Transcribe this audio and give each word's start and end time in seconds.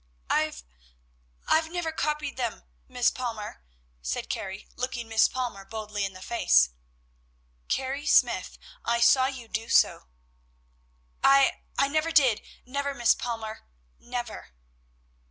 "I've 0.31 0.63
I've 1.47 1.71
never 1.71 1.91
copied 1.91 2.35
them, 2.35 2.63
Miss 2.87 3.11
Palmer," 3.11 3.63
said 4.01 4.31
Carrie, 4.31 4.67
looking 4.75 5.07
Miss 5.07 5.27
Palmer 5.27 5.63
boldly 5.63 6.05
in 6.05 6.13
the 6.13 6.23
face. 6.23 6.71
"Carrie 7.67 8.07
Smyth, 8.07 8.57
I 8.83 8.99
saw 8.99 9.27
you 9.27 9.47
do 9.47 9.69
so!" 9.69 10.07
"I 11.23 11.61
I 11.77 11.87
never 11.87 12.11
did, 12.11 12.41
never, 12.65 12.95
Miss 12.95 13.13
Palmer. 13.13 13.67
_Never! 14.01 14.47